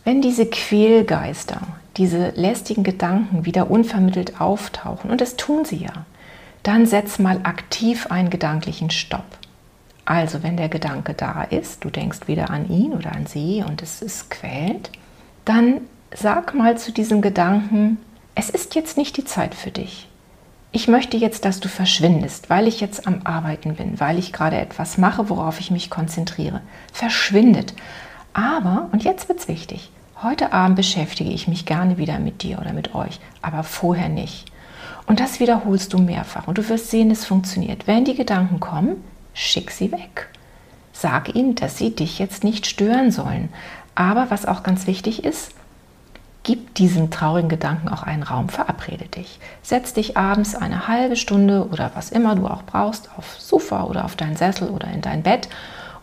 Wenn 0.04 0.22
diese 0.22 0.46
Quälgeister, 0.46 1.62
diese 1.96 2.32
lästigen 2.32 2.84
Gedanken 2.84 3.46
wieder 3.46 3.72
unvermittelt 3.72 4.42
auftauchen, 4.42 5.10
und 5.10 5.22
das 5.22 5.38
tun 5.38 5.64
sie 5.64 5.78
ja, 5.78 6.06
dann 6.64 6.86
setz 6.86 7.18
mal 7.18 7.40
aktiv 7.44 8.08
einen 8.08 8.30
gedanklichen 8.30 8.90
Stopp. 8.90 9.24
Also 10.08 10.42
wenn 10.42 10.56
der 10.56 10.70
Gedanke 10.70 11.14
da 11.14 11.44
ist, 11.44 11.84
du 11.84 11.90
denkst 11.90 12.30
wieder 12.30 12.50
an 12.50 12.70
ihn 12.70 12.94
oder 12.94 13.12
an 13.12 13.26
sie 13.26 13.62
und 13.68 13.82
es 13.82 14.02
ist 14.02 14.30
quälend, 14.30 14.90
dann 15.44 15.82
sag 16.16 16.54
mal 16.54 16.78
zu 16.78 16.94
diesem 16.94 17.22
Gedanken, 17.22 17.98
es 18.34 18.50
ist 18.50 18.74
jetzt 18.74 18.96
nicht 18.96 19.18
die 19.18 19.26
Zeit 19.26 19.54
für 19.54 19.70
dich. 19.70 20.08
Ich 20.72 20.88
möchte 20.88 21.18
jetzt, 21.18 21.44
dass 21.44 21.60
du 21.60 21.68
verschwindest, 21.68 22.50
weil 22.50 22.70
ich 22.70 22.80
jetzt 22.80 23.06
am 23.06 23.20
Arbeiten 23.26 23.76
bin, 23.76 24.00
weil 24.00 24.18
ich 24.18 24.32
gerade 24.32 24.56
etwas 24.56 24.98
mache, 24.98 25.30
worauf 25.30 25.60
ich 25.60 25.72
mich 25.72 25.90
konzentriere. 25.90 26.62
Verschwindet. 26.94 27.74
Aber, 28.32 28.88
und 28.94 29.04
jetzt 29.04 29.28
wird 29.28 29.40
es 29.40 29.50
wichtig, 29.50 29.92
heute 30.24 30.54
Abend 30.54 30.78
beschäftige 30.78 31.32
ich 31.32 31.50
mich 31.50 31.66
gerne 31.66 31.98
wieder 31.98 32.18
mit 32.20 32.44
dir 32.44 32.60
oder 32.60 32.72
mit 32.72 32.96
euch, 32.96 33.20
aber 33.42 33.64
vorher 33.64 34.08
nicht. 34.08 34.46
Und 35.06 35.20
das 35.20 35.42
wiederholst 35.42 35.92
du 35.92 35.98
mehrfach 35.98 36.48
und 36.48 36.58
du 36.58 36.70
wirst 36.70 36.92
sehen, 36.92 37.12
es 37.12 37.26
funktioniert. 37.26 37.88
Wenn 37.88 38.06
die 38.06 38.16
Gedanken 38.16 38.62
kommen, 38.62 39.04
schick 39.38 39.72
sie 39.72 39.92
weg. 39.92 40.30
Sag 40.92 41.36
ihnen, 41.36 41.54
dass 41.56 41.78
sie 41.78 41.92
dich 41.92 42.18
jetzt 42.18 42.44
nicht 42.44 42.66
stören 42.66 43.12
sollen. 43.12 43.50
Aber 43.94 44.32
was 44.32 44.46
auch 44.46 44.64
ganz 44.64 44.88
wichtig 44.88 45.24
ist, 45.24 45.52
gib 46.42 46.74
diesen 46.76 47.12
traurigen 47.12 47.50
Gedanken 47.50 47.88
auch 47.90 48.04
einen 48.04 48.24
Raum, 48.24 48.50
verabrede 48.50 49.06
dich. 49.06 49.40
Setz 49.62 49.94
dich 49.94 50.18
abends 50.18 50.56
eine 50.56 50.88
halbe 50.88 51.16
Stunde 51.16 51.68
oder 51.68 51.92
was 51.94 52.10
immer 52.10 52.36
du 52.36 52.48
auch 52.48 52.64
brauchst, 52.64 53.10
aufs 53.18 53.48
Sofa 53.48 53.84
oder 53.84 54.06
auf 54.06 54.16
deinen 54.16 54.36
Sessel 54.36 54.70
oder 54.70 54.88
in 54.88 55.02
dein 55.02 55.24
Bett 55.24 55.50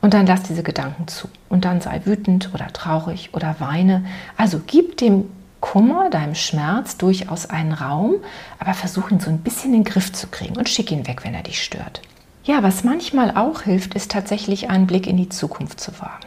Und 0.00 0.14
dann 0.14 0.26
lass 0.26 0.42
diese 0.42 0.62
Gedanken 0.62 1.08
zu. 1.08 1.28
Und 1.48 1.64
dann 1.64 1.80
sei 1.80 2.02
wütend 2.04 2.50
oder 2.54 2.68
traurig 2.72 3.30
oder 3.32 3.56
weine. 3.58 4.04
Also 4.36 4.60
gib 4.64 4.98
dem 4.98 5.30
Kummer, 5.60 6.10
deinem 6.10 6.34
Schmerz 6.34 6.98
durchaus 6.98 7.46
einen 7.46 7.72
Raum, 7.72 8.16
aber 8.60 8.74
versuch 8.74 9.10
ihn 9.10 9.18
so 9.18 9.30
ein 9.30 9.38
bisschen 9.38 9.72
in 9.72 9.82
den 9.82 9.84
Griff 9.84 10.12
zu 10.12 10.26
kriegen 10.26 10.56
und 10.56 10.68
schick 10.68 10.92
ihn 10.92 11.06
weg, 11.08 11.24
wenn 11.24 11.34
er 11.34 11.42
dich 11.42 11.64
stört. 11.64 12.02
Ja, 12.44 12.62
was 12.62 12.84
manchmal 12.84 13.36
auch 13.36 13.62
hilft, 13.62 13.94
ist 13.94 14.10
tatsächlich 14.10 14.68
einen 14.68 14.86
Blick 14.86 15.06
in 15.06 15.16
die 15.16 15.30
Zukunft 15.30 15.80
zu 15.80 15.98
wagen. 15.98 16.26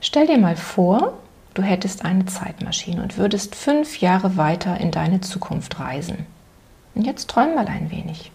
Stell 0.00 0.26
dir 0.26 0.38
mal 0.38 0.56
vor, 0.56 1.18
du 1.54 1.62
hättest 1.62 2.04
eine 2.04 2.26
Zeitmaschine 2.26 3.00
und 3.00 3.16
würdest 3.16 3.54
fünf 3.54 4.00
Jahre 4.00 4.36
weiter 4.36 4.80
in 4.80 4.90
deine 4.90 5.20
Zukunft 5.20 5.78
reisen. 5.78 6.26
Und 6.96 7.06
jetzt 7.06 7.30
träum 7.30 7.54
mal 7.54 7.68
ein 7.68 7.92
wenig. 7.92 8.32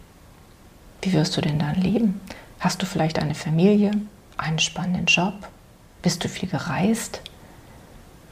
Wie 1.01 1.11
wirst 1.11 1.35
du 1.35 1.41
denn 1.41 1.59
dann 1.59 1.75
leben? 1.75 2.21
Hast 2.61 2.81
du 2.81 2.85
vielleicht 2.85 3.19
eine 3.19 3.35
Familie, 3.35 3.91
einen 4.37 4.59
spannenden 4.59 5.05
Job? 5.05 5.33
Bist 6.01 6.23
du 6.23 6.29
viel 6.29 6.47
gereist? 6.47 7.21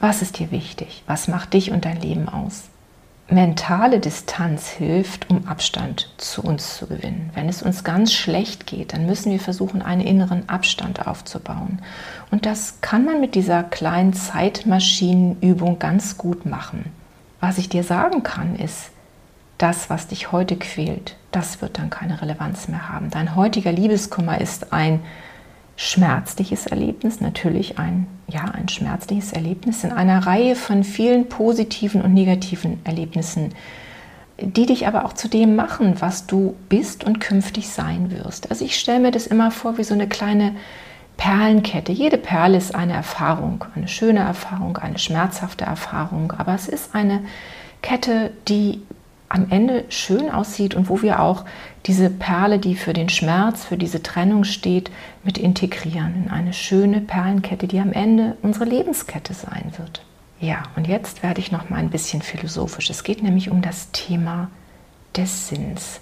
Was 0.00 0.22
ist 0.22 0.38
dir 0.38 0.50
wichtig? 0.50 1.02
Was 1.06 1.28
macht 1.28 1.52
dich 1.52 1.70
und 1.70 1.84
dein 1.84 2.00
Leben 2.00 2.28
aus? 2.30 2.64
Mentale 3.30 4.00
Distanz 4.00 4.68
hilft, 4.68 5.28
um 5.28 5.46
Abstand 5.46 6.08
zu 6.16 6.42
uns 6.42 6.78
zu 6.78 6.86
gewinnen. 6.86 7.30
Wenn 7.34 7.50
es 7.50 7.62
uns 7.62 7.84
ganz 7.84 8.14
schlecht 8.14 8.66
geht, 8.66 8.94
dann 8.94 9.04
müssen 9.04 9.30
wir 9.30 9.38
versuchen, 9.38 9.82
einen 9.82 10.00
inneren 10.00 10.48
Abstand 10.48 11.06
aufzubauen. 11.06 11.82
Und 12.30 12.46
das 12.46 12.80
kann 12.80 13.04
man 13.04 13.20
mit 13.20 13.34
dieser 13.34 13.64
kleinen 13.64 14.14
Zeitmaschinenübung 14.14 15.78
ganz 15.78 16.16
gut 16.16 16.46
machen. 16.46 16.90
Was 17.38 17.58
ich 17.58 17.68
dir 17.68 17.84
sagen 17.84 18.22
kann, 18.22 18.56
ist, 18.56 18.90
das, 19.58 19.90
was 19.90 20.06
dich 20.06 20.32
heute 20.32 20.56
quält, 20.56 21.16
das 21.30 21.60
wird 21.60 21.78
dann 21.78 21.90
keine 21.90 22.22
Relevanz 22.22 22.68
mehr 22.68 22.88
haben. 22.88 23.10
Dein 23.10 23.36
heutiger 23.36 23.72
Liebeskummer 23.72 24.40
ist 24.40 24.72
ein 24.72 25.00
schmerzliches 25.80 26.66
Erlebnis, 26.66 27.20
natürlich 27.20 27.78
ein, 27.78 28.08
ja, 28.26 28.46
ein 28.46 28.68
schmerzliches 28.68 29.32
Erlebnis 29.32 29.84
in 29.84 29.92
einer 29.92 30.26
Reihe 30.26 30.56
von 30.56 30.82
vielen 30.82 31.28
positiven 31.28 32.02
und 32.02 32.12
negativen 32.12 32.80
Erlebnissen, 32.84 33.54
die 34.40 34.66
dich 34.66 34.88
aber 34.88 35.04
auch 35.04 35.12
zu 35.12 35.28
dem 35.28 35.54
machen, 35.54 35.94
was 36.00 36.26
du 36.26 36.56
bist 36.68 37.04
und 37.04 37.20
künftig 37.20 37.68
sein 37.68 38.10
wirst. 38.10 38.50
Also 38.50 38.64
ich 38.64 38.76
stelle 38.76 38.98
mir 38.98 39.12
das 39.12 39.28
immer 39.28 39.52
vor 39.52 39.78
wie 39.78 39.84
so 39.84 39.94
eine 39.94 40.08
kleine 40.08 40.56
Perlenkette. 41.16 41.92
Jede 41.92 42.18
Perle 42.18 42.58
ist 42.58 42.74
eine 42.74 42.94
Erfahrung, 42.94 43.64
eine 43.76 43.86
schöne 43.86 44.20
Erfahrung, 44.20 44.78
eine 44.78 44.98
schmerzhafte 44.98 45.64
Erfahrung, 45.64 46.32
aber 46.32 46.56
es 46.56 46.66
ist 46.66 46.92
eine 46.96 47.20
Kette, 47.82 48.32
die 48.48 48.82
am 49.28 49.46
Ende 49.50 49.84
schön 49.88 50.30
aussieht 50.30 50.74
und 50.74 50.88
wo 50.88 51.02
wir 51.02 51.20
auch 51.20 51.44
diese 51.86 52.10
Perle, 52.10 52.58
die 52.58 52.74
für 52.74 52.92
den 52.92 53.08
Schmerz, 53.08 53.64
für 53.64 53.76
diese 53.76 54.02
Trennung 54.02 54.44
steht, 54.44 54.90
mit 55.24 55.38
integrieren 55.38 56.24
in 56.24 56.30
eine 56.30 56.52
schöne 56.52 57.00
Perlenkette, 57.00 57.66
die 57.66 57.78
am 57.78 57.92
Ende 57.92 58.36
unsere 58.42 58.64
Lebenskette 58.64 59.34
sein 59.34 59.72
wird. 59.76 60.02
Ja, 60.40 60.62
und 60.76 60.86
jetzt 60.86 61.22
werde 61.22 61.40
ich 61.40 61.52
noch 61.52 61.68
mal 61.68 61.76
ein 61.78 61.90
bisschen 61.90 62.22
philosophisch. 62.22 62.90
Es 62.90 63.02
geht 63.02 63.22
nämlich 63.22 63.50
um 63.50 63.60
das 63.60 63.90
Thema 63.92 64.50
des 65.16 65.48
Sinns. 65.48 66.00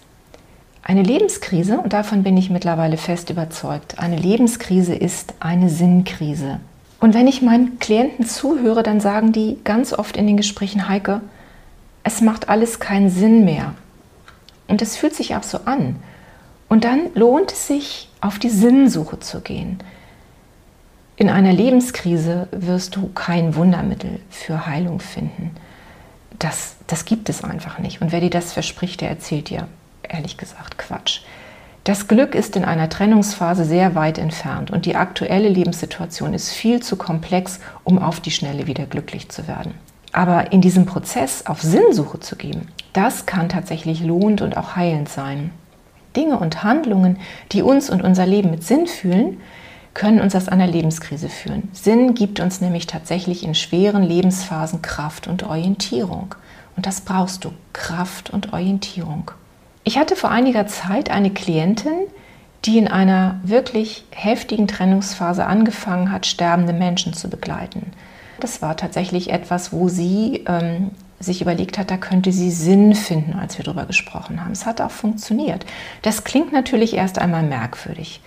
Eine 0.83 1.03
Lebenskrise, 1.03 1.81
und 1.81 1.93
davon 1.93 2.23
bin 2.23 2.37
ich 2.37 2.51
mittlerweile 2.51 2.97
fest 2.97 3.31
überzeugt, 3.31 3.99
eine 3.99 4.17
Lebenskrise 4.17 4.95
ist 4.95 5.35
eine 5.41 5.69
Sinnkrise. 5.69 6.61
Und 7.01 7.13
wenn 7.13 7.27
ich 7.27 7.43
meinen 7.43 7.79
Klienten 7.79 8.25
zuhöre, 8.25 8.83
dann 8.83 9.01
sagen 9.01 9.33
die 9.33 9.59
ganz 9.65 9.93
oft 9.93 10.17
in 10.17 10.27
den 10.27 10.37
Gesprächen, 10.37 10.89
Heike, 10.89 11.23
es 12.07 12.21
macht 12.21 12.49
alles 12.49 12.79
keinen 12.79 13.11
Sinn 13.11 13.45
mehr. 13.45 13.75
Und 14.69 14.81
es 14.81 14.97
fühlt 14.97 15.17
sich 15.17 15.35
auch 15.35 15.43
so 15.43 15.59
an. 15.65 15.97
Und 16.69 16.85
dann 16.85 17.13
lohnt 17.15 17.51
es 17.51 17.67
sich, 17.67 18.09
auf 18.21 18.39
die 18.39 18.49
Sinnsuche 18.49 19.19
zu 19.19 19.41
gehen. 19.41 19.79
In 21.17 21.29
einer 21.29 21.53
Lebenskrise 21.53 22.47
wirst 22.53 22.95
du 22.95 23.09
kein 23.13 23.57
Wundermittel 23.57 24.21
für 24.31 24.67
Heilung 24.67 25.01
finden. 25.01 25.51
Das, 26.39 26.77
das 26.87 27.07
gibt 27.07 27.29
es 27.29 27.43
einfach 27.43 27.81
nicht. 27.81 28.01
Und 28.01 28.13
wer 28.13 28.21
dir 28.21 28.31
das 28.31 28.53
verspricht, 28.53 29.01
der 29.01 29.09
erzählt 29.09 29.51
dir 29.51 29.67
ehrlich 30.03 30.37
gesagt 30.37 30.79
Quatsch. 30.79 31.23
Das 31.83 32.07
Glück 32.07 32.37
ist 32.37 32.55
in 32.55 32.65
einer 32.65 32.89
Trennungsphase 32.89 33.65
sehr 33.65 33.97
weit 33.97 34.19
entfernt 34.19 34.71
und 34.71 34.87
die 34.87 34.95
aktuelle 34.95 35.49
Lebenssituation 35.49 36.35
ist 36.35 36.51
viel 36.51 36.81
zu 36.81 36.95
komplex, 36.97 37.59
um 37.83 37.99
auf 37.99 38.21
die 38.21 38.31
Schnelle 38.31 38.69
wieder 38.69 38.87
glücklich 38.87 39.29
zu 39.29 39.49
werden. 39.49 39.75
Aber 40.17 40.51
in 40.51 40.63
diesem 40.63 40.87
Prozess 40.87 41.45
auf 41.45 41.61
Sinnsuche 41.61 42.19
zu 42.21 42.37
gehen, 42.37 42.69
das 42.95 43.27
kann 43.27 43.51
tatsächlich 43.51 44.01
lohnend 44.01 44.41
und 44.41 44.57
auch 44.57 44.75
heilend 44.75 45.11
sein. 45.11 45.51
Dinge 46.17 46.39
und 46.39 46.63
Handlungen, 46.63 47.19
die 47.53 47.61
uns 47.61 47.91
und 47.91 48.01
unser 48.03 48.25
Leben 48.25 48.51
mit 48.51 48.65
Sinn 48.65 48.87
fühlen, 48.87 49.43
können 49.93 50.23
uns 50.23 50.35
aus 50.35 50.49
einer 50.49 50.67
Lebenskrise 50.67 51.29
führen. 51.29 51.69
Sinn 51.75 52.15
gibt 52.15 52.41
uns 52.41 52.63
nämlich 52.63 52.87
tatsächlich 52.87 53.45
in 53.45 53.55
schweren 53.55 54.03
Lebensphasen 54.03 54.81
Kraft 54.81 55.27
und 55.27 55.43
Orientierung. 55.43 56.35
Und 56.77 56.87
das 56.87 57.03
brauchst 57.03 57.45
du, 57.45 57.51
Kraft 57.75 58.31
und 58.31 58.55
Orientierung. 58.55 59.33
Ich 59.85 59.99
hatte 59.99 60.17
vor 60.17 60.31
einiger 60.31 60.67
Zeit 60.67 61.11
eine 61.11 61.31
Klientin, 61.31 61.93
die 62.65 62.79
in 62.79 62.89
einer 62.89 63.39
wirklich 63.43 64.07
heftigen 64.13 64.67
Trennungsphase 64.67 65.45
angefangen 65.45 66.11
hat, 66.11 66.25
sterbende 66.25 66.73
Menschen 66.73 67.13
zu 67.13 67.29
begleiten. 67.29 67.93
Das 68.47 68.63
war 68.63 68.77
tatsächlich 68.77 69.31
etwas, 69.33 69.73
wo 69.73 69.89
sie 69.89 70.45
ähm, 70.47 70.93
sich 71.19 71.43
überlegt 71.43 71.79
hat, 71.79 71.91
da 71.91 71.97
könnte 71.97 72.31
sie 72.31 72.53
Sinn 72.53 72.95
finden, 72.95 73.33
als 73.33 73.59
wir 73.59 73.65
darüber 73.65 73.87
gesprochen 73.87 74.41
haben. 74.41 74.53
Es 74.53 74.67
hat 74.67 74.81
auch 74.81 74.93
funktioniert. 74.93 75.67
Das 76.03 76.23
klingt 76.23 76.53
natürlich 76.53 76.95
erst 76.95 77.19
einmal 77.19 77.43
merkwürdig. 77.43 78.21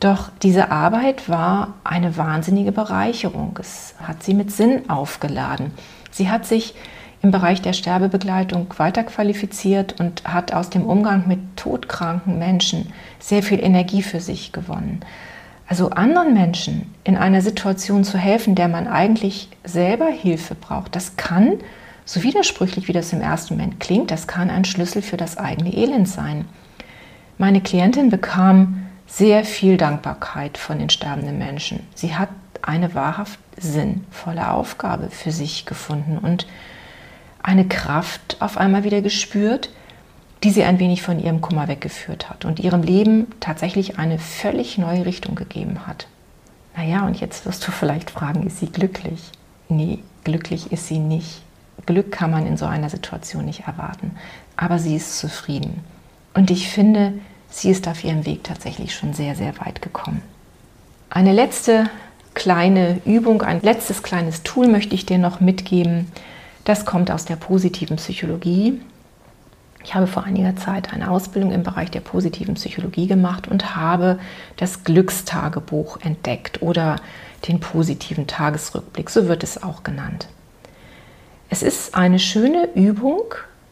Doch 0.00 0.30
diese 0.42 0.70
Arbeit 0.70 1.28
war 1.28 1.74
eine 1.84 2.16
wahnsinnige 2.16 2.72
Bereicherung. 2.72 3.58
Es 3.60 3.94
hat 4.02 4.22
sie 4.22 4.32
mit 4.32 4.50
Sinn 4.50 4.88
aufgeladen. 4.88 5.72
Sie 6.10 6.30
hat 6.30 6.46
sich 6.46 6.74
im 7.20 7.30
Bereich 7.30 7.60
der 7.60 7.74
Sterbebegleitung 7.74 8.72
weiterqualifiziert 8.78 10.00
und 10.00 10.24
hat 10.24 10.54
aus 10.54 10.70
dem 10.70 10.86
Umgang 10.86 11.28
mit 11.28 11.40
todkranken 11.56 12.38
Menschen 12.38 12.94
sehr 13.18 13.42
viel 13.42 13.62
Energie 13.62 14.00
für 14.00 14.20
sich 14.20 14.52
gewonnen. 14.52 15.00
Also 15.66 15.90
anderen 15.90 16.34
Menschen 16.34 16.94
in 17.04 17.16
einer 17.16 17.40
Situation 17.40 18.04
zu 18.04 18.18
helfen, 18.18 18.54
der 18.54 18.68
man 18.68 18.86
eigentlich 18.86 19.48
selber 19.64 20.08
Hilfe 20.08 20.54
braucht, 20.54 20.94
das 20.94 21.16
kann, 21.16 21.58
so 22.04 22.22
widersprüchlich 22.22 22.86
wie 22.88 22.92
das 22.92 23.12
im 23.12 23.22
ersten 23.22 23.54
Moment 23.54 23.80
klingt, 23.80 24.10
das 24.10 24.26
kann 24.26 24.50
ein 24.50 24.66
Schlüssel 24.66 25.00
für 25.00 25.16
das 25.16 25.38
eigene 25.38 25.72
Elend 25.74 26.08
sein. 26.08 26.44
Meine 27.38 27.62
Klientin 27.62 28.10
bekam 28.10 28.86
sehr 29.06 29.44
viel 29.44 29.76
Dankbarkeit 29.76 30.58
von 30.58 30.78
den 30.78 30.90
sterbenden 30.90 31.38
Menschen. 31.38 31.86
Sie 31.94 32.14
hat 32.14 32.28
eine 32.62 32.94
wahrhaft 32.94 33.38
sinnvolle 33.58 34.50
Aufgabe 34.50 35.08
für 35.10 35.30
sich 35.30 35.66
gefunden 35.66 36.18
und 36.18 36.46
eine 37.42 37.66
Kraft 37.66 38.38
auf 38.40 38.56
einmal 38.56 38.84
wieder 38.84 39.02
gespürt, 39.02 39.70
die 40.44 40.50
sie 40.50 40.64
ein 40.64 40.78
wenig 40.78 41.00
von 41.00 41.18
ihrem 41.18 41.40
Kummer 41.40 41.68
weggeführt 41.68 42.28
hat 42.28 42.44
und 42.44 42.60
ihrem 42.60 42.82
Leben 42.82 43.28
tatsächlich 43.40 43.98
eine 43.98 44.18
völlig 44.18 44.76
neue 44.76 45.06
Richtung 45.06 45.34
gegeben 45.34 45.86
hat. 45.86 46.06
Naja, 46.76 47.06
und 47.06 47.18
jetzt 47.18 47.46
wirst 47.46 47.66
du 47.66 47.72
vielleicht 47.72 48.10
fragen, 48.10 48.46
ist 48.46 48.60
sie 48.60 48.70
glücklich? 48.70 49.30
Nee, 49.70 50.00
glücklich 50.22 50.70
ist 50.70 50.86
sie 50.86 50.98
nicht. 50.98 51.42
Glück 51.86 52.12
kann 52.12 52.30
man 52.30 52.46
in 52.46 52.58
so 52.58 52.66
einer 52.66 52.90
Situation 52.90 53.46
nicht 53.46 53.66
erwarten. 53.66 54.12
Aber 54.54 54.78
sie 54.78 54.94
ist 54.94 55.18
zufrieden. 55.18 55.82
Und 56.34 56.50
ich 56.50 56.68
finde, 56.68 57.14
sie 57.48 57.70
ist 57.70 57.88
auf 57.88 58.04
ihrem 58.04 58.26
Weg 58.26 58.44
tatsächlich 58.44 58.94
schon 58.94 59.14
sehr, 59.14 59.34
sehr 59.36 59.58
weit 59.60 59.80
gekommen. 59.80 60.22
Eine 61.08 61.32
letzte 61.32 61.88
kleine 62.34 63.00
Übung, 63.06 63.40
ein 63.42 63.62
letztes 63.62 64.02
kleines 64.02 64.42
Tool 64.42 64.68
möchte 64.68 64.94
ich 64.94 65.06
dir 65.06 65.18
noch 65.18 65.40
mitgeben. 65.40 66.12
Das 66.64 66.84
kommt 66.84 67.10
aus 67.10 67.24
der 67.24 67.36
positiven 67.36 67.96
Psychologie. 67.96 68.80
Ich 69.84 69.94
habe 69.94 70.06
vor 70.06 70.24
einiger 70.24 70.56
Zeit 70.56 70.94
eine 70.94 71.10
Ausbildung 71.10 71.52
im 71.52 71.62
Bereich 71.62 71.90
der 71.90 72.00
positiven 72.00 72.54
Psychologie 72.54 73.06
gemacht 73.06 73.46
und 73.46 73.76
habe 73.76 74.18
das 74.56 74.82
Glückstagebuch 74.82 75.98
entdeckt 76.00 76.62
oder 76.62 76.96
den 77.46 77.60
positiven 77.60 78.26
Tagesrückblick, 78.26 79.10
so 79.10 79.28
wird 79.28 79.42
es 79.42 79.62
auch 79.62 79.82
genannt. 79.82 80.26
Es 81.50 81.62
ist 81.62 81.94
eine 81.94 82.18
schöne 82.18 82.70
Übung 82.74 83.22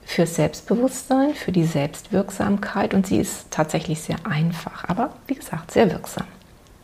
für 0.05 0.27
Selbstbewusstsein, 0.27 1.35
für 1.35 1.51
die 1.51 1.65
Selbstwirksamkeit 1.65 2.93
und 2.93 3.07
sie 3.07 3.17
ist 3.17 3.51
tatsächlich 3.51 4.03
sehr 4.03 4.19
einfach, 4.29 4.85
aber 4.89 5.15
wie 5.27 5.35
gesagt 5.35 5.71
sehr 5.71 5.91
wirksam. 5.91 6.27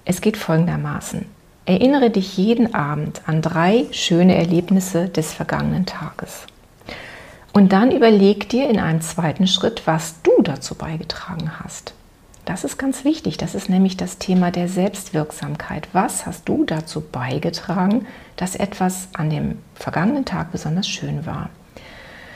Es 0.07 0.23
geht 0.23 0.39
folgendermaßen. 0.39 1.27
Erinnere 1.67 2.09
dich 2.09 2.39
jeden 2.39 2.75
Abend 2.75 3.21
an 3.27 3.43
drei 3.43 3.85
schöne 3.91 4.37
Erlebnisse 4.37 5.11
des 5.11 5.35
vergangenen 5.35 5.85
Tages. 5.85 6.47
Und 7.59 7.73
dann 7.73 7.91
überleg 7.91 8.49
dir 8.49 8.71
in 8.71 8.79
einem 8.79 9.01
zweiten 9.01 9.49
Schritt, 9.49 9.83
was 9.85 10.23
du 10.23 10.31
dazu 10.45 10.77
beigetragen 10.77 11.59
hast. 11.59 11.93
Das 12.45 12.63
ist 12.63 12.79
ganz 12.79 13.03
wichtig. 13.05 13.37
Das 13.37 13.57
ist 13.57 13.69
nämlich 13.69 13.97
das 13.97 14.19
Thema 14.19 14.53
der 14.53 14.69
Selbstwirksamkeit. 14.69 15.89
Was 15.93 16.25
hast 16.25 16.49
du 16.49 16.63
dazu 16.63 17.01
beigetragen, 17.01 18.07
dass 18.37 18.55
etwas 18.55 19.09
an 19.13 19.29
dem 19.29 19.59
vergangenen 19.75 20.25
Tag 20.25 20.53
besonders 20.53 20.87
schön 20.87 21.27
war? 21.27 21.51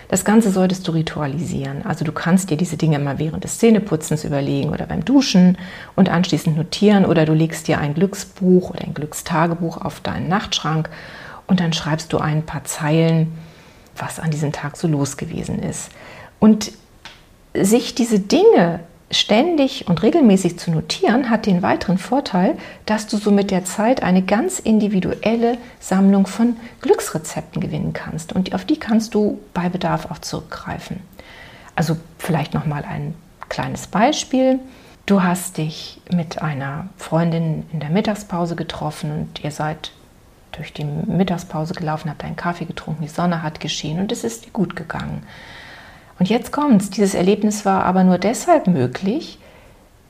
Das 0.08 0.24
Ganze 0.24 0.50
solltest 0.50 0.88
du 0.88 0.90
ritualisieren. 0.90 1.86
Also 1.86 2.04
du 2.04 2.10
kannst 2.10 2.50
dir 2.50 2.56
diese 2.56 2.76
Dinge 2.76 2.96
immer 2.96 3.20
während 3.20 3.44
des 3.44 3.58
Zähneputzens 3.58 4.24
überlegen 4.24 4.70
oder 4.70 4.86
beim 4.86 5.04
Duschen 5.04 5.56
und 5.94 6.08
anschließend 6.08 6.56
notieren 6.56 7.04
oder 7.04 7.26
du 7.26 7.32
legst 7.32 7.68
dir 7.68 7.78
ein 7.78 7.94
Glücksbuch 7.94 8.70
oder 8.70 8.82
ein 8.82 8.92
Glückstagebuch 8.92 9.76
auf 9.76 10.00
deinen 10.00 10.26
Nachtschrank 10.26 10.90
und 11.46 11.60
dann 11.60 11.72
schreibst 11.72 12.12
du 12.12 12.18
ein 12.18 12.44
paar 12.44 12.64
Zeilen, 12.64 13.32
was 13.96 14.18
an 14.18 14.30
diesem 14.30 14.52
Tag 14.52 14.76
so 14.76 14.88
los 14.88 15.16
gewesen 15.16 15.62
ist. 15.62 15.90
Und 16.38 16.72
sich 17.54 17.94
diese 17.94 18.18
Dinge 18.18 18.80
ständig 19.12 19.86
und 19.88 20.02
regelmäßig 20.02 20.58
zu 20.58 20.70
notieren, 20.70 21.28
hat 21.28 21.46
den 21.46 21.62
weiteren 21.62 21.98
Vorteil, 21.98 22.56
dass 22.86 23.06
du 23.06 23.18
so 23.18 23.30
mit 23.30 23.50
der 23.50 23.64
Zeit 23.64 24.02
eine 24.02 24.22
ganz 24.22 24.58
individuelle 24.58 25.58
Sammlung 25.80 26.26
von 26.26 26.56
Glücksrezepten 26.80 27.60
gewinnen 27.60 27.92
kannst. 27.92 28.32
Und 28.32 28.54
auf 28.54 28.64
die 28.64 28.78
kannst 28.78 29.14
du 29.14 29.38
bei 29.52 29.68
Bedarf 29.68 30.10
auch 30.10 30.18
zurückgreifen. 30.18 31.00
Also 31.76 31.96
vielleicht 32.18 32.54
noch 32.54 32.64
mal 32.64 32.84
ein 32.84 33.14
kleines 33.48 33.86
Beispiel. 33.86 34.58
Du 35.04 35.22
hast 35.22 35.58
dich 35.58 36.00
mit 36.10 36.40
einer 36.40 36.88
Freundin 36.96 37.64
in 37.72 37.80
der 37.80 37.90
Mittagspause 37.90 38.56
getroffen 38.56 39.10
und 39.10 39.44
ihr 39.44 39.50
seid 39.50 39.92
durch 40.52 40.72
die 40.72 40.84
Mittagspause 40.84 41.74
gelaufen, 41.74 42.10
habt 42.10 42.24
einen 42.24 42.36
Kaffee 42.36 42.64
getrunken, 42.64 43.02
die 43.02 43.08
Sonne 43.08 43.42
hat 43.42 43.60
geschienen 43.60 44.02
und 44.02 44.12
es 44.12 44.24
ist 44.24 44.46
dir 44.46 44.50
gut 44.50 44.76
gegangen. 44.76 45.24
Und 46.18 46.28
jetzt 46.28 46.52
kommt's. 46.52 46.90
Dieses 46.90 47.14
Erlebnis 47.14 47.64
war 47.64 47.84
aber 47.84 48.04
nur 48.04 48.18
deshalb 48.18 48.66
möglich, 48.66 49.38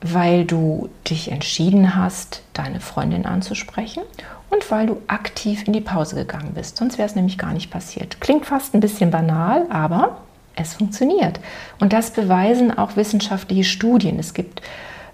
weil 0.01 0.45
du 0.45 0.89
dich 1.09 1.31
entschieden 1.31 1.95
hast, 1.95 2.43
deine 2.53 2.81
Freundin 2.81 3.25
anzusprechen 3.25 4.03
und 4.49 4.69
weil 4.69 4.85
du 4.85 4.97
aktiv 5.07 5.65
in 5.65 5.73
die 5.73 5.81
Pause 5.81 6.15
gegangen 6.15 6.51
bist. 6.53 6.77
Sonst 6.77 6.97
wäre 6.97 7.07
es 7.07 7.15
nämlich 7.15 7.37
gar 7.37 7.53
nicht 7.53 7.71
passiert. 7.71 8.19
Klingt 8.19 8.45
fast 8.45 8.73
ein 8.73 8.81
bisschen 8.81 9.11
banal, 9.11 9.65
aber 9.69 10.17
es 10.55 10.73
funktioniert. 10.73 11.39
Und 11.79 11.93
das 11.93 12.11
beweisen 12.11 12.77
auch 12.77 12.95
wissenschaftliche 12.95 13.63
Studien. 13.63 14.19
Es 14.19 14.33
gibt 14.33 14.61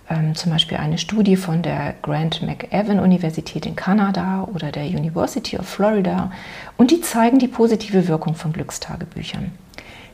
ähm, 0.09 0.35
zum 0.35 0.51
Beispiel 0.51 0.77
eine 0.77 0.97
Studie 0.97 1.35
von 1.35 1.61
der 1.61 1.95
Grant 2.01 2.41
McEwan 2.41 2.99
Universität 2.99 3.65
in 3.65 3.75
Kanada 3.75 4.47
oder 4.53 4.71
der 4.71 4.85
University 4.85 5.57
of 5.57 5.67
Florida 5.67 6.31
und 6.77 6.91
die 6.91 7.01
zeigen 7.01 7.39
die 7.39 7.47
positive 7.47 8.07
Wirkung 8.07 8.35
von 8.35 8.53
Glückstagebüchern. 8.53 9.51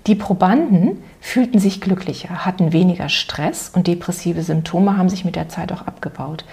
Die 0.08 0.16
Probanden 0.16 1.04
fühlten 1.20 1.58
sich 1.60 1.82
glücklicher, 1.82 2.46
hatten 2.46 2.72
weniger 2.72 3.10
Stress 3.10 3.72
und 3.74 3.88
depressive 3.88 4.44
Symptome 4.44 4.98
haben 4.98 5.10
sich 5.10 5.26
mit 5.26 5.36
der 5.36 5.50
Zeit 5.50 5.72
auch 5.72 5.88
abgebaut. 5.88 6.46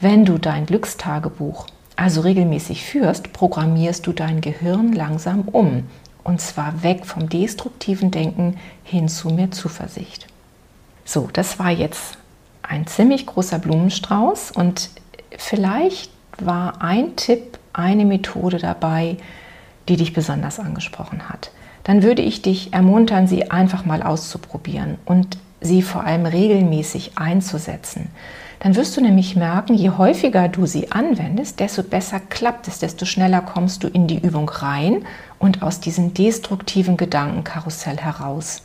Wenn 0.00 0.26
du 0.26 0.36
dein 0.36 0.66
Glückstagebuch 0.66 1.66
also 1.96 2.20
regelmäßig 2.20 2.84
führst, 2.84 3.32
programmierst 3.32 4.06
du 4.06 4.12
dein 4.12 4.40
Gehirn 4.40 4.92
langsam 4.92 5.48
um. 5.48 5.84
Und 6.22 6.40
zwar 6.40 6.82
weg 6.82 7.06
vom 7.06 7.28
destruktiven 7.28 8.10
Denken 8.10 8.58
hin 8.84 9.08
zu 9.08 9.30
mehr 9.30 9.50
Zuversicht. 9.50 10.26
So, 11.04 11.28
das 11.32 11.58
war 11.58 11.70
jetzt 11.70 12.18
ein 12.68 12.86
ziemlich 12.86 13.26
großer 13.26 13.58
Blumenstrauß 13.58 14.52
und 14.52 14.90
vielleicht 15.36 16.10
war 16.38 16.82
ein 16.82 17.16
Tipp, 17.16 17.58
eine 17.72 18.04
Methode 18.04 18.58
dabei, 18.58 19.16
die 19.88 19.96
dich 19.96 20.12
besonders 20.12 20.60
angesprochen 20.60 21.28
hat 21.28 21.50
dann 21.88 22.02
würde 22.02 22.20
ich 22.20 22.42
dich 22.42 22.74
ermuntern, 22.74 23.26
sie 23.26 23.50
einfach 23.50 23.86
mal 23.86 24.02
auszuprobieren 24.02 24.98
und 25.06 25.38
sie 25.62 25.80
vor 25.80 26.04
allem 26.04 26.26
regelmäßig 26.26 27.12
einzusetzen. 27.16 28.10
Dann 28.60 28.76
wirst 28.76 28.94
du 28.94 29.00
nämlich 29.00 29.36
merken, 29.36 29.72
je 29.72 29.88
häufiger 29.88 30.48
du 30.48 30.66
sie 30.66 30.92
anwendest, 30.92 31.60
desto 31.60 31.82
besser 31.82 32.20
klappt 32.20 32.68
es, 32.68 32.78
desto 32.78 33.06
schneller 33.06 33.40
kommst 33.40 33.84
du 33.84 33.88
in 33.88 34.06
die 34.06 34.18
Übung 34.18 34.50
rein 34.50 35.06
und 35.38 35.62
aus 35.62 35.80
diesem 35.80 36.12
destruktiven 36.12 36.98
Gedankenkarussell 36.98 37.96
heraus. 37.96 38.60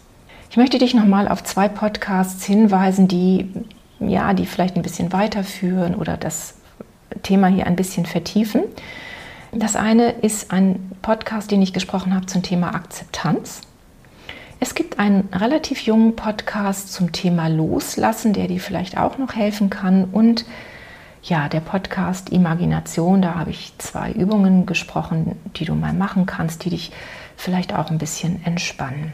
Ich 0.49 0.57
möchte 0.57 0.77
dich 0.77 0.93
nochmal 0.93 1.29
auf 1.29 1.45
zwei 1.45 1.69
Podcasts 1.69 2.43
hinweisen, 2.43 3.07
die 3.07 3.49
ja, 4.09 4.33
die 4.33 4.45
vielleicht 4.45 4.75
ein 4.75 4.81
bisschen 4.81 5.13
weiterführen 5.13 5.95
oder 5.95 6.17
das 6.17 6.55
Thema 7.21 7.47
hier 7.47 7.67
ein 7.67 7.75
bisschen 7.75 8.05
vertiefen. 8.05 8.63
Das 9.51 9.75
eine 9.75 10.09
ist 10.09 10.51
ein 10.51 10.91
Podcast, 11.01 11.51
den 11.51 11.61
ich 11.61 11.73
gesprochen 11.73 12.15
habe 12.15 12.25
zum 12.25 12.41
Thema 12.41 12.73
Akzeptanz. 12.73 13.61
Es 14.59 14.75
gibt 14.75 14.97
einen 14.97 15.29
relativ 15.33 15.81
jungen 15.81 16.15
Podcast 16.15 16.91
zum 16.93 17.11
Thema 17.11 17.49
Loslassen, 17.49 18.33
der 18.33 18.47
dir 18.47 18.59
vielleicht 18.59 18.97
auch 18.97 19.17
noch 19.17 19.35
helfen 19.35 19.69
kann. 19.69 20.05
Und 20.05 20.45
ja, 21.21 21.49
der 21.49 21.59
Podcast 21.59 22.29
Imagination, 22.29 23.21
da 23.21 23.35
habe 23.35 23.51
ich 23.51 23.73
zwei 23.77 24.11
Übungen 24.11 24.65
gesprochen, 24.65 25.37
die 25.57 25.65
du 25.65 25.75
mal 25.75 25.93
machen 25.93 26.25
kannst, 26.25 26.65
die 26.65 26.69
dich 26.69 26.91
vielleicht 27.35 27.73
auch 27.75 27.91
ein 27.91 27.97
bisschen 27.97 28.43
entspannen. 28.45 29.11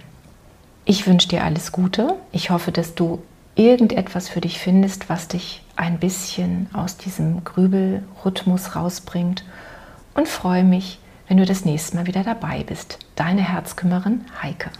Ich 0.85 1.05
wünsche 1.05 1.27
dir 1.27 1.43
alles 1.43 1.71
Gute. 1.71 2.15
Ich 2.31 2.49
hoffe, 2.49 2.71
dass 2.71 2.95
du 2.95 3.21
irgendetwas 3.59 4.29
für 4.29 4.39
dich 4.39 4.57
findest, 4.57 5.09
was 5.09 5.27
dich 5.27 5.61
ein 5.75 5.99
bisschen 5.99 6.67
aus 6.73 6.97
diesem 6.97 7.43
Grübelrhythmus 7.43 8.75
rausbringt 8.75 9.43
und 10.13 10.27
freue 10.27 10.63
mich, 10.63 10.99
wenn 11.27 11.37
du 11.37 11.45
das 11.45 11.65
nächste 11.65 11.97
Mal 11.97 12.07
wieder 12.07 12.23
dabei 12.23 12.63
bist. 12.63 12.99
Deine 13.15 13.41
Herzkümmerin 13.41 14.21
Heike. 14.41 14.71